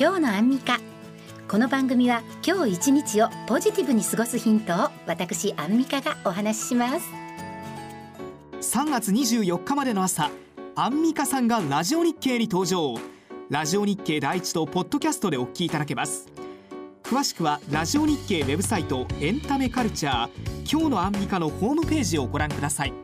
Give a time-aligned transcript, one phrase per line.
[0.00, 0.80] 今日のアンミカ。
[1.46, 7.06] この番組は今日一日をポジティブに過ごすヒントを私アンミカがお話しします。
[8.62, 10.30] 3月24日までの朝
[10.74, 12.94] アンミカさんがラジオ日経に登場。
[13.50, 16.28] ラジオ日経第一とポッドキャストでお聞きいただけます。
[17.02, 20.30] 詳しくはラジオ日経ウェブサイトエンタメカルチャー
[20.66, 22.94] 今日のアンミカのホームページをご覧ください。